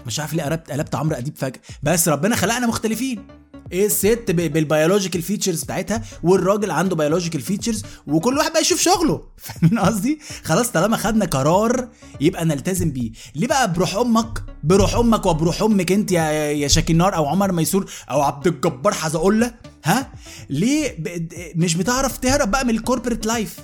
[0.07, 1.61] مش عارف ليه قلبت قلبت عمرو أديب فجأة.
[1.83, 3.27] بس ربنا خلقنا مختلفين.
[3.73, 9.23] إيه الست بال biological features بتاعتها والراجل عنده biological features وكل واحد بقى يشوف شغله.
[9.37, 11.89] فاهمين قصدي؟ خلاص طالما خدنا قرار
[12.21, 13.11] يبقى نلتزم بيه.
[13.35, 17.91] ليه بقى بروح أمك؟ بروح أمك وبروح أمك أنت يا يا شاكينار أو عمر ميسور
[18.11, 19.55] أو عبد الجبار حزقله
[19.87, 20.13] ها؟
[20.51, 21.29] ليه ب...
[21.57, 23.57] مش بتعرف تهرب بقى من ال corporate life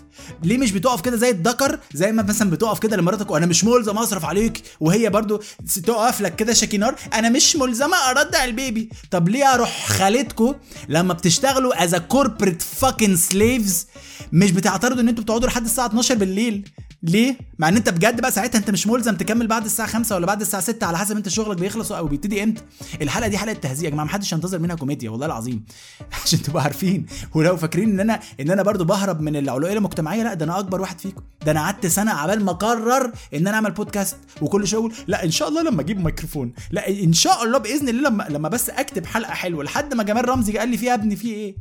[0.42, 3.98] ليه مش بتقف كده زي الدكر؟ زي ما مثلا بتقف كده لمراتك وأنا مش ملزم
[3.98, 4.62] أصرف عليك.
[4.80, 5.42] وهي برضو
[5.86, 8.88] تقف لك كده شاكينار أنا مش ملزمة ارضع ال baby.
[9.10, 10.54] طب ليه بروح خالتكو
[10.88, 13.86] لما بتشتغلوا as corporate fucking slaves
[14.32, 16.68] مش بتعترضوا إن أنتوا بتقعدوا لحد الساعة 12 بالليل.
[17.02, 20.26] ليه؟ مع إن أنت بجد بقى ساعتها أنت مش ملزم تكمل بعد الساعة 5 ولا
[20.26, 22.62] بعد الساعة 6 على حسب أنت شغلك بيخلص أو بيبتدي إمتى.
[23.02, 25.64] الحلقة دي حلقة تهزيء يا جماعة محدش ينتظر منها كوميديا والله العظيم.
[26.24, 27.06] عشان تبقوا عارفين.
[27.34, 30.80] ولو فاكرين إن أنا إن أنا برضو بهرب من العلوقية المجتمعية لا ده أنا أكبر
[30.80, 31.22] واحد فيكم.
[31.46, 35.24] ده أنا قعدت سنة عبال ما أقرر إن أنا أعمل بودكاست وكل شوية أقول لا
[35.24, 36.52] إن شاء الله لما أجيب ميكروفون.
[36.70, 40.28] لا إن شاء الله بإذن الله لما لما بس أكتب حلقة حلوة لحد ما جمال
[40.28, 41.54] رمزي قال لي فيها يا ابني في إيه؟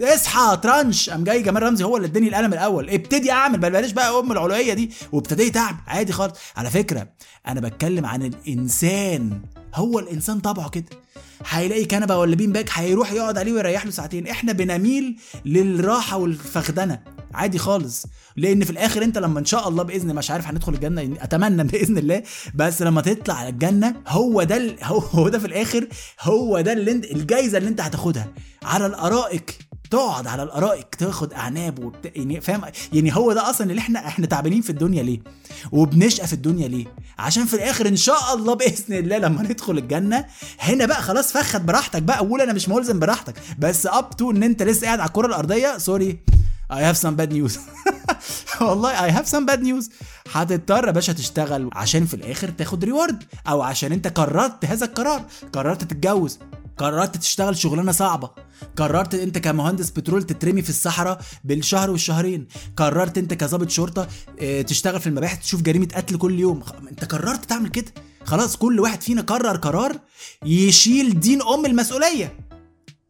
[0.00, 1.10] اصحى ترانش.
[1.10, 2.90] قام جاي جمال رمزي هو اللي اداني القلم الأول.
[2.90, 4.90] ابتدي أعمل بل بلاش بقى أم العلوقية دي.
[5.12, 5.78] وابتديت أعمل.
[5.86, 6.34] عادي خالص.
[6.56, 7.08] على فكرة
[7.48, 9.40] أنا بتكلم عن الإنسان.
[9.74, 10.84] هو الإنسان طبعه كده.
[11.48, 14.26] هيلاقي كنبة ولا bean bag هيروح يقعد عليه ويريح له ساعتين.
[14.26, 17.00] إحنا بنميل للراحة والفخدنه
[17.34, 18.06] عادي خالص.
[18.36, 21.98] لأن في الآخر أنت لما إن شاء الله بإذن مش عارف هندخل الجنة أتمنى بإذن
[21.98, 22.22] الله.
[22.54, 24.76] بس لما تطلع على الجنة هو ده
[25.14, 25.88] هو ده في الآخر
[26.20, 28.28] هو ده اللي انت الجايزة اللي أنت هتاخدها.
[28.62, 29.67] على الأرائك.
[29.90, 32.12] تقعد على الأرائك تاخد أعناب وبت...
[32.16, 35.20] يعني فاهم؟ يعني هو ده أصلا اللي إحنا إحنا تعبانين في الدنيا ليه؟
[35.72, 36.86] وبنشقى في الدنيا ليه؟
[37.18, 40.24] عشان في الآخر إن شاء الله بإذن الله لما ندخل الجنة
[40.60, 42.18] هنا بقى خلاص فخد براحتك بقى.
[42.18, 43.34] قول أنا مش ملزم براحتك.
[43.58, 46.18] بس up to إن أنت لسه قاعد على الكرة الأرضية sorry
[46.72, 47.58] I have some bad news.
[48.60, 49.90] والله I have some bad news.
[50.32, 55.24] هتضطر يا باشا تشتغل عشان في الآخر تاخد ريورد أو عشان أنت قررت هذا القرار
[55.52, 56.38] قررت تتجوز.
[56.78, 58.30] قررت تشتغل شغلانة صعبة.
[58.76, 62.48] قررت انت كمهندس بترول تترمي في الصحراء بالشهر والشهرين.
[62.76, 64.08] قررت انت كظابط شرطة
[64.40, 66.62] آه، تشتغل في المباحث تشوف جريمة قتل كل يوم.
[66.90, 67.92] انت قررت تعمل كده؟
[68.24, 69.96] خلاص كل واحد فينا قرر قرار
[70.44, 72.38] يشيل دين أم المسؤولية.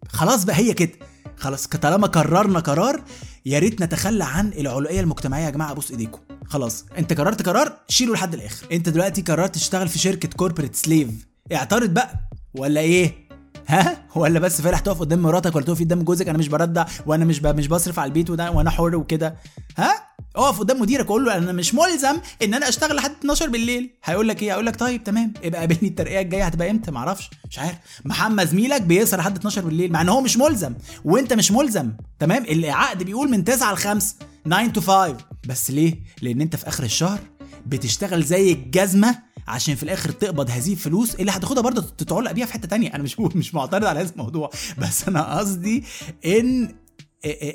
[0.09, 0.93] خلاص بقى هي كده.
[1.37, 3.03] خلاص طالما قررنا قرار
[3.47, 6.21] يا ريت نتخلى عن العلويه المجتمعية يا جماعة أبوس إيديكم.
[6.47, 8.67] خلاص انت قررت قرار شيله لحد الآخر.
[8.73, 11.09] انت دلوقتي قررت تشتغل في شركة كوربريت سليف
[11.53, 13.28] اعترض بقى ولا إيه؟
[13.69, 17.25] ها؟ ولا بس فالح تقف قدام مراتك ولا تقف قدام جوزك؟ أنا مش بردع وأنا
[17.25, 17.43] مش.
[17.43, 19.35] مش بصرف على البيت وده وأنا حر وكده.
[19.79, 19.95] ها؟
[20.37, 23.91] اقف قدام مديرك وقول له أنا مش ملزم إن أنا أشتغل لحد 12 بالليل.
[24.05, 25.33] هيقول لك إيه؟ هيقول لك طيب تمام.
[25.45, 27.77] ابقى قابلني الترقية الجاية هتبقى إمتى؟ معرفش مش عارف.
[28.05, 30.75] محمد زميلك بيسهر لحد 12 بالليل مع إن هو مش ملزم.
[31.05, 31.93] وأنت مش ملزم.
[32.19, 35.17] تمام؟ العقد بيقول من 9 ل 5 9 to 5
[35.49, 37.19] بس ليه؟ لأن أنت في آخر الشهر
[37.67, 42.53] بتشتغل زي الجزمة عشان في الآخر تقبض هذه الفلوس اللي هتاخدها برضه تتعلق بيها في
[42.53, 42.95] حتة تانية.
[42.95, 44.51] أنا مش مش معترض على هذا الموضوع.
[44.83, 45.85] بس أنا قصدي
[46.27, 46.75] إن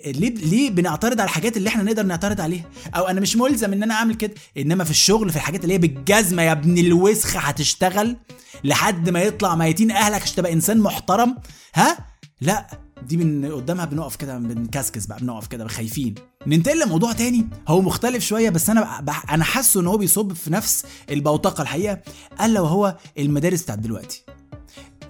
[0.05, 3.83] ليه ليه بنعترض على الحاجات اللي إحنا نقدر نعترض عليها؟ أو أنا مش ملزم إن
[3.83, 4.33] أنا أعمل كده.
[4.57, 8.17] إنما في الشغل في الحاجات اللي هي بالجزمة يا ابن الوسخة هتشتغل
[8.63, 11.37] لحد ما يطلع ميتين أهلك عشان تبقى إنسان محترم؟
[11.75, 11.97] ها؟
[12.41, 12.67] لا.
[13.07, 16.15] دي من قدامها بنقف كده بنكسكس بقى بنقف كده خايفين.
[16.47, 17.47] ننتقل لموضوع تاني.
[17.67, 19.33] هو مختلف شوية بس أنا بح...
[19.33, 22.01] أنا حاسه إن هو بيصب في نفس البوتقة الحقيقة.
[22.41, 24.23] الا وهو المدارس بتاعت دلوقتي.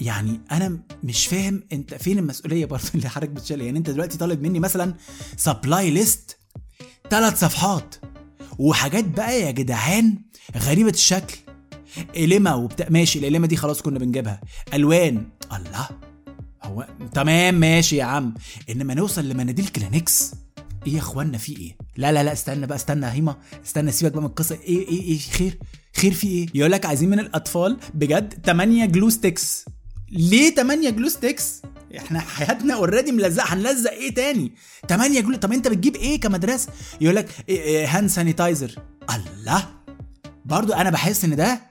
[0.01, 4.41] يعني أنا مش فاهم أنت فين المسؤولية برضه اللي حضرتك بتشيلها؟ يعني أنت دلوقتي طالب
[4.41, 4.93] مني مثلا
[5.37, 6.37] supply list
[7.09, 7.95] ثلاث صفحات
[8.57, 10.17] وحاجات بقى يا جدعان
[10.57, 11.37] غريبة الشكل.
[12.15, 14.41] مقلمة وبتاع ماشي المقلمة دي خلاص كنا بنجيبها.
[14.73, 15.27] ألوان.
[15.53, 15.89] الله.
[16.65, 18.33] هو تمام ماشي يا عم.
[18.69, 20.31] إنما نوصل لمناديل كلينكس.
[20.87, 23.35] إيه يا إخوانا في إيه؟ لا لا لا استنى بقى استنى يا هيما.
[23.65, 24.55] استنى سيبك بقى من القصة.
[24.55, 25.57] إيه إيه إيه خير؟
[25.97, 29.65] خير في إيه؟ يقول لك عايزين من الأطفال بجد 8 glue sticks.
[30.11, 31.61] ليه 8 glue sticks؟
[31.97, 33.53] إحنا حياتنا already ملزقة.
[33.53, 34.51] هنلزق إيه تاني؟
[34.89, 36.69] 8 glue طب أنت بتجيب إيه كمدرسة؟
[37.01, 38.75] يقول لك إيه إيه hand sanitizer
[39.15, 39.69] الله!
[40.45, 41.61] برضو أنا بحس إن ده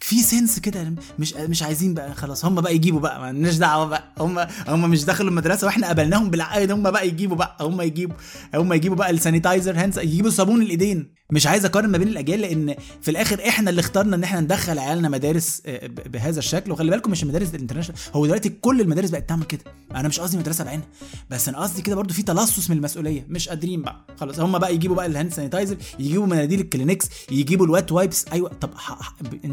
[0.00, 4.12] في sense كده مش مش عايزين بقى خلاص هم بقى يجيبوا بقى مالناش دعوة بقى.
[4.18, 8.16] هم هم مش دخلوا المدرسة وإحنا قبلناهم بالعقد هم بقى يجيبوا بقى هم يجيبوا
[8.54, 11.16] هم يجيبوا بقى ال sanitizer hand يجيبوا صابون الإيدين.
[11.30, 14.78] مش عايز أقارن ما بين الأجيال لأن في الآخر إحنا اللي اخترنا إن إحنا ندخل
[14.78, 15.62] عيالنا مدارس
[16.06, 16.72] بهذا الشكل.
[16.72, 19.60] وخلي بالكم مش المدارس ال international هو دلوقتي كل المدارس بقت تعمل كده.
[19.94, 20.86] أنا مش قصدي مدرسة بعينها
[21.30, 24.06] بس أنا قصدي كده برضو في تملص من المسؤولية مش قادرين بقى.
[24.16, 28.24] خلاص هم بقى يجيبوا بقى ال hand sanitizer يجيبوا مناديل الكلينكس يجيبوا ال wet wipes
[28.32, 28.70] أيوه طب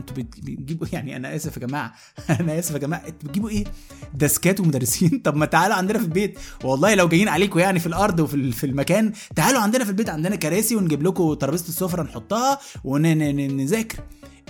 [0.10, 1.94] أنتوا بتجيبوا يعني أنا اسف يا جماعة.
[2.40, 3.00] أنا اسف يا جماعة.
[3.08, 3.64] أنتوا بتجيبوا إيه؟
[4.14, 5.10] ديسكات ومدرسين.
[5.26, 6.40] طب ما تعالوا عندنا في البيت.
[6.64, 10.10] والله لو جايين عليكم يعني في الأرض وفي في المكان تعالوا عندنا في البيت.
[10.10, 14.00] عندنا كراسي ونجيب لكم ترابيزة السفرة نحطها ونذاكر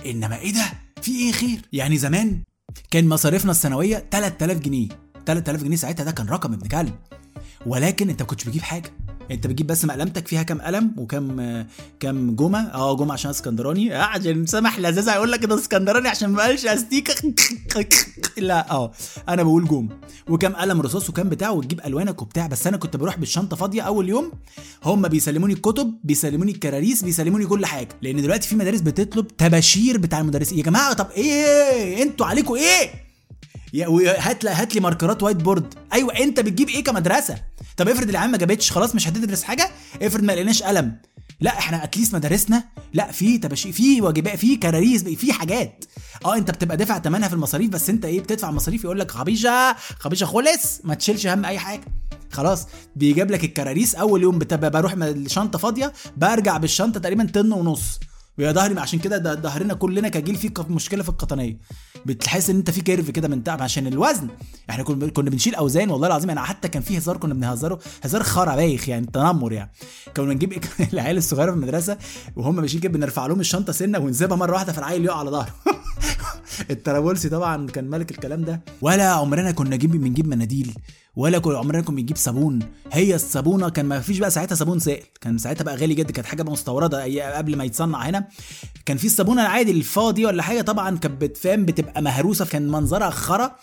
[0.06, 0.64] انما إيه ده؟
[1.02, 2.42] في إيه خير؟ يعني زمان
[2.90, 4.88] كان مصاريفنا السنوية 3000 جنيه.
[5.26, 6.94] 3000 جنيه ساعتها ده كان رقم ابن كلب.
[7.66, 8.90] ولكن انت ما كنتش بتجيب حاجة.
[9.30, 11.66] انت بتجيب بس مقلمتك فيها كام قلم وكام
[12.00, 13.96] كام جمعه آه جمعه عشان اسكندراني.
[13.96, 17.14] آه عشان سامح لذاذ هيقول لك ده اسكندراني عشان ما قالش استيكه
[18.36, 18.92] لا آه
[19.28, 19.88] أنا بقول جم.
[20.28, 22.46] وكام قلم رصاص وكام بتاع وتجيب ألوانك وبتاع.
[22.46, 24.32] بس أنا كنت بروح بالشنطة فاضية أول يوم.
[24.84, 27.88] هم بيسلموني الكتب بيسلموني الكراريس بيسلموني كل حاجة.
[28.02, 30.58] لأن دلوقتي في مدارس بتطلب تباشير بتاع المدرسين.
[30.58, 33.03] يا جماعة طب إيه؟ إنتوا عليكم إيه؟
[33.82, 37.34] هات هات لي ماركرات white board أيوه أنت بتجيب إيه كمدرسة؟
[37.76, 39.70] طب افرض العيال ما جابتش خلاص مش هتدرس حاجة؟
[40.02, 40.96] افرض ما لقيناش قلم.
[41.40, 45.84] لا إحنا at least مدارسنا لا في تباشير في واجبات في كراريس في حاجات.
[46.24, 49.76] آه أنت بتبقى دافع ثمنها في المصاريف بس أنت إيه بتدفع مصاريف يقول لك خبيشه
[49.98, 51.84] خبيشه خلص ما تشيلش هم أي حاجة.
[52.32, 58.00] خلاص بيجيب لك الكراريس أول يوم بروح الشنطة فاضية برجع بالشنطة تقريبا طن ونص.
[58.38, 61.58] ويا ظهري عشان كده ده ظهرنا كلنا كجيل فيه مشكلة في القطنية.
[62.06, 64.28] بتحس إن أنت في كيرف كده من تعب عشان الوزن.
[64.70, 67.78] إحنا كنا بنشيل أوزان والله العظيم أنا حتى كان في هزار كنا بنهزره.
[68.02, 69.72] هزار خرا بايخ يعني تنمر يعني.
[70.16, 71.98] كنا بنجيب العيال الصغيرة في المدرسة
[72.36, 75.54] وهم ماشيين كده بنرفع لهم الشنطة سنة ونسيبها مرة واحدة فالعيل يقع على ظهره.
[76.70, 78.60] الترابولسي طبعا كان ملك الكلام ده.
[78.80, 80.74] ولا عمرنا كنا نجيب بنجيب مناديل
[81.16, 82.58] ولا كل عمرنا كنا بنجيب صابون.
[82.92, 85.02] هي الصابونة كان ما فيش بقى ساعتها صابون سائل.
[85.20, 88.28] كان ساعتها بقى غالي جدا كانت حاجة مستوردة قبل ما يتصنع هنا.
[88.86, 93.56] كان في الصابونة العادي الفاضي ولا حاجة طبعا كانت بتفهم بتبقى مهروسة كان منظرها خرا.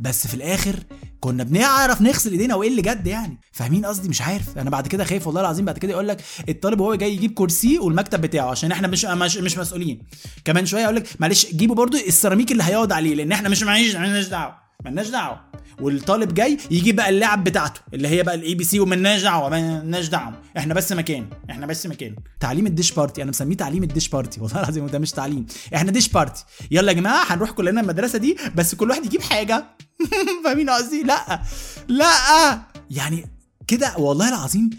[0.00, 0.76] بس في الآخر
[1.20, 4.58] كنا بنعرف نغسل إيدينا وإيه اللي جد يعني؟ فاهمين قصدي؟ مش عارف.
[4.58, 5.64] أنا بعد كده خايف والله العظيم.
[5.64, 9.36] بعد كده يقول لك الطالب وهو جاي يجيب كرسي والمكتب بتاعه عشان إحنا مش مش,
[9.36, 10.02] مش مسؤولين.
[10.44, 11.96] كمان شوية يقول لك معلش جيبوا برضو
[12.32, 15.40] السيراميك اللي هيقعد عليه لأن إحنا مش معيش مالناش دعوة مالناش دعوة.
[15.80, 20.42] والطالب جاي يجيب بقى اللعب بتاعته اللي هي بقى ال ABC ومالناش دعوة مالناش دعوة.
[20.58, 22.16] إحنا بس مكان إحنا بس مكان.
[22.40, 25.46] تعليم ال dish party أنا مسميه تعليم ال dish party والله العظيم ده مش تعليم.
[25.74, 26.44] إحنا dish party.
[26.70, 29.64] يلا يا جماعة هنروح كلنا المدرسة دي بس كل واحد يجيب حاجة.
[30.44, 31.42] فاهمين قصدي؟ لأ
[31.88, 32.60] لأ.
[32.90, 33.24] يعني
[33.66, 34.70] كده والله العظيم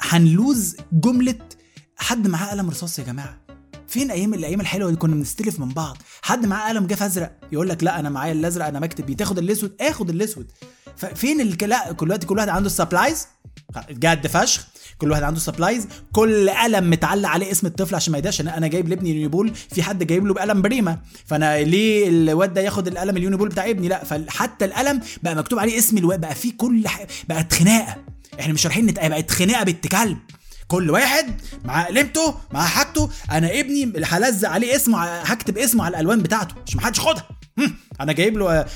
[0.00, 1.38] هن lose جملة
[1.96, 3.41] حد معاه قلم رصاص يا جماعة.
[3.92, 7.68] فين أيام الأيام الحلوة اللي كنا بنستلف من بعض؟ حد معاه قلم جاف أزرق يقول
[7.68, 9.16] لك لا أنا معايا الأزرق أنا بكتب بيه.
[9.16, 10.50] تاخد الأسود؟ آخد الأسود.
[11.14, 11.68] فين ال...
[11.68, 13.26] دلوقت كل واحد عنده ال supplies
[13.90, 14.66] جد فشخ.
[14.98, 18.88] كل واحد عنده supplies كل قلم متعلق عليه اسم الطفل عشان ما يضيعش أنا جايب
[18.88, 20.98] لابني Uni-ball في حد جايب له بقلم بريمة.
[21.26, 25.58] فأنا ليه الواد ده ياخد القلم ال Uni-ball بتاع ابني؟ لا فحتى القلم بقى مكتوب
[25.58, 26.20] عليه اسم الواد.
[26.20, 27.06] بقى فيه كل ح...
[27.28, 27.96] بقت خناقة.
[28.40, 30.18] إحنا مش رايحين نتقابل بقت خناقة بنت كلب
[30.72, 33.10] كل واحد مع قلمته مع حاجته.
[33.30, 36.54] أنا ابني هلزق عليه اسمه هكتب اسمه على الألوان بتاعته.
[36.66, 37.28] مش محدش خدها
[38.00, 38.66] أنا جايب له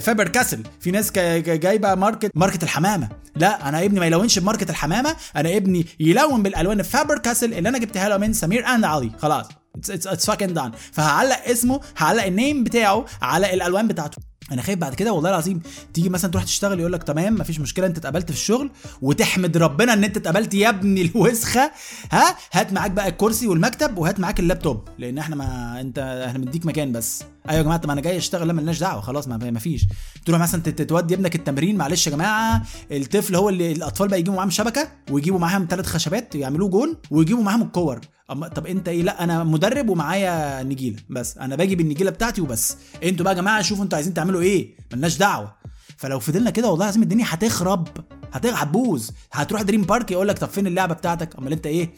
[0.00, 0.62] Faber-Castell.
[0.80, 3.08] في ناس جايبة ماركة ماركة الحمامة.
[3.36, 5.16] لا أنا ابني ما يلونش بماركة الحمامة.
[5.36, 9.10] أنا ابني يلون بالألوان ال Faber-Castell اللي أنا جبتها له من سمير أند علي.
[9.18, 9.46] خلاص.
[9.90, 14.18] it's fucking done فهعلق اسمه هعلق ال name بتاعه على الألوان بتاعته.
[14.52, 15.60] أنا خايف بعد كده والله العظيم
[15.94, 18.70] تيجي مثلا تروح تشتغل يقول لك تمام مفيش مشكلة انت اتقبلت في الشغل
[19.02, 21.70] وتحمد ربنا ان انت اتقبلت يا ابني الوسخة.
[22.12, 26.66] ها هات معاك بقى الكرسي والمكتب وهات معاك اللابتوب لأن إحنا ما انت إحنا مديك
[26.66, 27.22] مكان بس.
[27.48, 29.86] أيوه يا جماعة طب أنا جاي اشتغل لا مالناش دعوة خلاص ما فيش.
[30.26, 34.50] تروح مثلا تودي ابنك التمرين معلش يا جماعة الطفل هو اللي الأطفال بقى يجيبوا معاهم
[34.50, 38.00] شبكة ويجيبوا معاهم ثلاث خشبات يعملوه جون ويجيبوا معاهم الكور.
[38.30, 41.38] أما طب أنت إيه؟ لا أنا مدرب ومعايا نجيلة بس.
[41.38, 42.76] أنا باجي بالنجيلة بتاعتي وبس.
[43.04, 45.54] أنتوا بقى يا جماعة شوفوا أنتوا عايزين تعملوا إيه؟ ملناش دعوة.
[45.96, 47.88] فلو فضلنا كده والله العظيم الدنيا هتخرب.
[48.32, 49.10] هت- هتبوظ.
[49.32, 51.90] هتروح Dream Park يقول لك طب فين اللعبة بتاعتك؟ أمال أنت إيه؟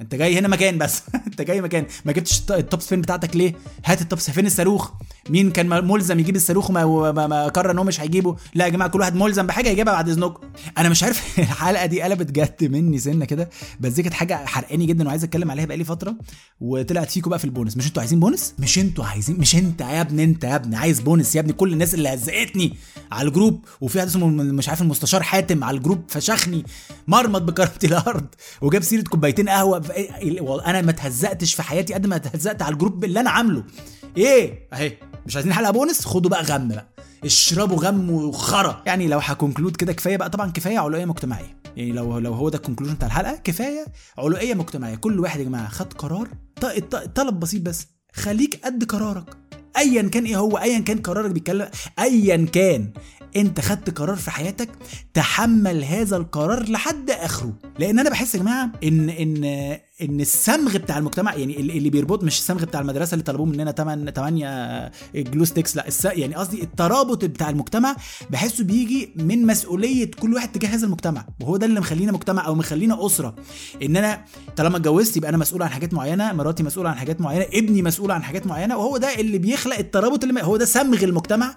[0.00, 1.02] أنت جاي هنا مكان بس.
[1.26, 1.86] أنت جاي مكان.
[2.04, 4.90] ما جبتش الت- ال Top Spin بتاعتك ليه؟ هات ال top فين الصاروخ؟
[5.30, 8.70] مين كان ملزم يجيب الصاروخ وما وما- ما قرر إن هو مش هيجيبه؟ لا يا
[8.70, 10.46] جماعة كل واحد ملزم بحاجة يجيبها بعد إذنكم.
[10.78, 14.86] أنا مش عارف الحلقة دي قلبت جد مني سنة كده بس دي كانت حاجة حرقاني
[14.86, 16.16] جدا وعايز أتكلم عليها بقالي فترة
[16.60, 17.76] وطلعت فيكم بقى في البونس.
[17.76, 20.76] مش أنتوا عايزين بونس؟ مش أنتوا عايزين مش أنت يا ابني أنت يا ابني.
[20.76, 21.52] عايز بونس يا ابني.
[21.52, 22.76] كل الناس اللي هزقتني
[23.12, 26.64] على ال group وفي واحد اسمه مش عارف المستشار حاتم على ال group فشخني
[27.08, 28.26] مرمط بكرامتي الأرض
[28.60, 29.80] وجاب سيرة كوبايتين قهوة.
[29.82, 33.30] إيه- والله أنا ما اتهزقتش في حياتي قد ما اتهزقت على ال group اللي أنا
[33.30, 33.62] عامله.
[34.16, 34.92] إيه؟ اهي
[35.26, 36.86] مش عايزين حلقة بونس؟ خدوا بقى غم بقى.
[37.24, 38.82] اشربوا غم وخرا.
[38.86, 41.60] يعني لو ه conclude كده كفاية بقى طبعا كفاية علوقية مجتمعية.
[41.76, 43.84] يعني لو لو هو ده ال conclusion بتاع الحلقة كفاية
[44.18, 44.94] علوقية مجتمعية.
[44.94, 46.28] كل واحد يا جماعة خد قرار.
[47.14, 47.86] طلب بسيط بس.
[48.12, 49.36] خليك قد قرارك.
[49.76, 51.68] ايا كان إيه هو؟ ايا كان قرارك بيتكلم
[51.98, 52.92] ايا كان
[53.36, 54.68] أنت خدت قرار في حياتك
[55.14, 57.52] تحمل هذا القرار لحد آخره.
[57.78, 59.44] لأن أنا بحس يا جماعة إن إن
[60.02, 64.10] إن الصمغ بتاع المجتمع يعني اللي بيربط مش الصمغ بتاع المدرسة اللي طلبوه مننا 8
[64.10, 67.96] 8 glue sticks لا يعني قصدي الترابط بتاع المجتمع
[68.30, 72.54] بحسه بيجي من مسؤولية كل واحد تجاه هذا المجتمع وهو ده اللي مخلينا مجتمع أو
[72.54, 73.34] مخلينا أسرة.
[73.82, 74.24] إن أنا
[74.56, 78.10] طالما اتجوزت يبقى أنا مسؤول عن حاجات معينة مراتي مسؤولة عن حاجات معينة ابني مسؤول
[78.10, 81.56] عن حاجات معينة وهو ده اللي بيخلق الترابط اللي هو ده صمغ المجتمع.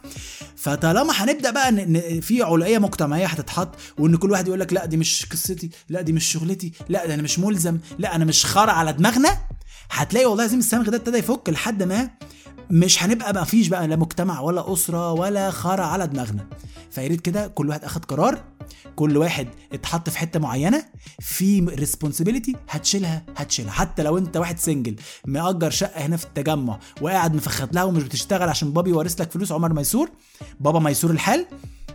[0.55, 4.97] فطالما هنبدأ بقى ان في علوقية مجتمعية هتتحط وإن كل واحد يقول لك لا دي
[4.97, 8.73] مش قصتي لا دي مش شغلتي لا ده أنا مش ملزم لا أنا مش خرا
[8.73, 9.37] على دماغنا
[9.91, 12.09] هتلاقي والله لازم الصمغ ده ابتدى يفك لحد ما
[12.69, 16.45] مش هنبقى ما فيش بقى لا مجتمع ولا أسرة ولا خرا على دماغنا.
[16.91, 18.43] فيا ريت كده كل واحد أخد قرار
[18.95, 20.85] كل واحد اتحط في حتة معينة
[21.19, 23.71] في responsibility هتشيلها هتشيلها.
[23.71, 28.49] حتى لو أنت واحد single مأجر شقة هنا في التجمع وقاعد مفخد لها ومش بتشتغل
[28.49, 30.09] عشان بابي وارث لك فلوس عمر ميسور
[30.59, 31.45] بابا ميسور الحال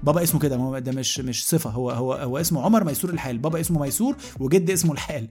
[0.02, 3.60] بابا اسمه كده ده مش مش صفة هو هو هو اسمه عمر ميسور الحال بابا
[3.60, 5.28] اسمه ميسور وجد اسمه الحال.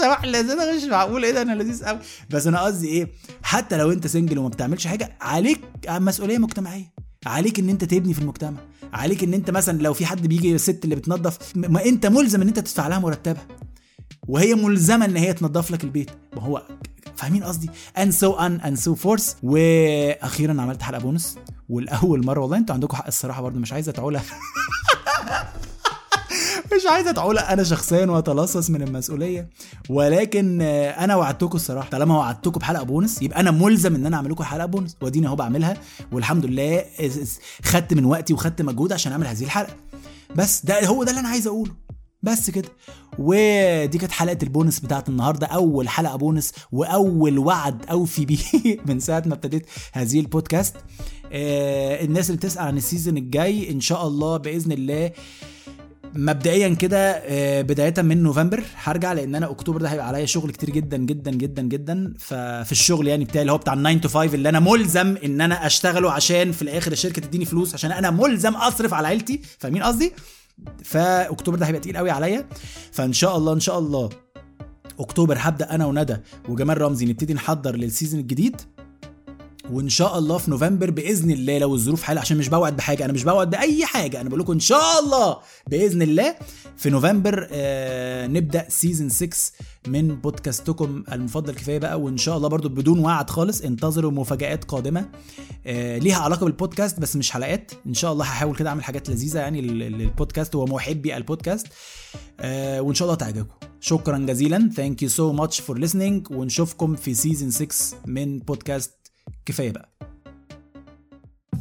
[0.00, 1.98] سامح ده مش معقول إيه ده؟ أنا لذيذ قوي
[2.30, 3.08] بس أنا قصدي إيه؟
[3.42, 6.92] حتى لو أنت single وما بتعملش حاجة عليك مسؤولية مجتمعية.
[7.26, 8.58] عليك إن أنت تبني في المجتمع.
[8.92, 12.48] عليك إن أنت مثلا لو في حد بيجي الست اللي بتنظف ما أنت ملزم إن
[12.48, 13.46] أنت تدفع لها مرتبها.
[14.28, 16.10] وهي ملزمة إن هي تنظف لك البيت.
[16.36, 16.62] ما هو
[17.16, 19.34] فاهمين قصدي؟ And so on and so forth.
[19.42, 24.22] وأخيرا عملت حلقة بونس ولأول مرة والله أنتوا عندكم حق الصراحة برضه مش عايز اتعولها
[26.76, 29.50] مش عايز اتعولق أنا شخصيا وأتلصص من المسؤولية.
[29.88, 31.88] ولكن أنا وعدتكم الصراحة.
[31.88, 35.36] طالما وعدتكم بحلقة بونس يبقى أنا ملزم إن أنا اعمل لكم حلقة بونس واديني أهو
[35.36, 35.76] بعملها.
[36.12, 36.84] والحمد لله
[37.64, 39.74] خدت من وقتي وخدت مجهود عشان أعمل هذه الحلقة.
[40.36, 41.72] بس ده هو ده اللي أنا عايز أقوله.
[42.22, 42.68] بس كده.
[43.18, 48.38] ودي كانت حلقة البونس بتاعت النهارده أول حلقة بونس وأول وعد اوفي بيه
[48.86, 50.76] من ساعة ما ابتديت هذه البودكاست.
[51.32, 55.10] آه الناس اللي بتسأل عن ال season الجاي إن شاء الله بإذن الله
[56.14, 60.70] مبدئيا كده آه، بداية من نوفمبر هرجع لأن أنا أكتوبر ده هيبقى عليا شغل كتير
[60.70, 62.14] جدا جدا جدا جدا.
[62.18, 65.66] ففي الشغل يعني بتاعي اللي هو بتاع 9 to 5 اللي أنا ملزم إن أنا
[65.66, 69.40] أشتغله عشان في الآخر الشركة تديني فلوس عشان أنا ملزم أصرف على عيلتي.
[69.58, 70.12] فاهمين قصدي؟
[70.84, 72.48] فاكتوبر ده هيبقى تقيل قوي عليا.
[72.92, 74.08] فان شاء الله ان شاء الله
[75.00, 76.16] أكتوبر هبدأ أنا وندى
[76.48, 78.60] وجمال رمزي نبتدي نحضر لل season الجديد.
[79.70, 83.12] وإن شاء الله في نوفمبر بإذن الله لو الظروف سمحت عشان مش بوعد بحاجة أنا
[83.12, 86.34] مش بوعد بأي حاجة أنا بقول لكم إن شاء الله بإذن الله
[86.76, 89.36] في نوفمبر آه نبدأ season 6
[89.86, 91.54] من بودكاستكم المفضل.
[91.54, 95.08] كفاية بقى وإن شاء الله برضو بدون وعد خالص انتظروا مفاجآت قادمة
[95.66, 97.72] آه ليها علاقة بالبودكاست بس مش حلقات.
[97.86, 101.66] إن شاء الله هحاول كده أعمل حاجات لذيذة يعني لل- للبودكاست ومحبي البودكاست
[102.40, 103.54] آه وإن شاء الله تعجبكم.
[103.80, 104.70] شكرا جزيلا.
[104.76, 107.74] Thank you so much for listening ونشوفكم في season 6
[108.06, 108.99] من بودكاست
[109.46, 109.88] كفاية بقى.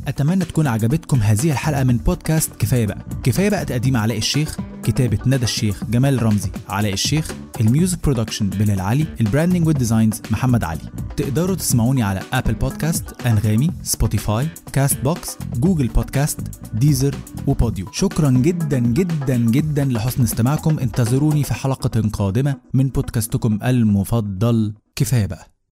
[0.07, 3.05] أتمنى تكون عجبتكم هذه الحلقة من بودكاست كفاية بقى.
[3.23, 8.49] كفاية بقى تقديم علاء الشيخ كتابة ندى الشيخ جمال رمزي علاء الشيخ ال music production
[8.49, 10.81] بلال علي ال branding وال designs محمد علي.
[11.17, 16.39] تقدروا تسمعوني على Apple Podcasts أنغامي Spotify Castbox Google Podcasts
[16.73, 17.15] ديزر
[17.47, 17.91] وبوديو.
[17.91, 20.79] شكرا جدا جدا جدا لحسن استماعكم.
[20.79, 24.73] انتظروني في حلقة قادمة من بودكاستكم المفضل.
[24.95, 25.58] كفاية بقى.